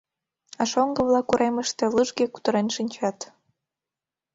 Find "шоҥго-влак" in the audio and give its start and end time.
0.71-1.27